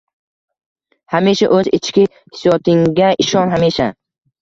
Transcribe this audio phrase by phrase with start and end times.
[1.17, 3.57] Hamisha o‘z ichki hissiyotinnga ishon.
[3.57, 3.93] Hamisha!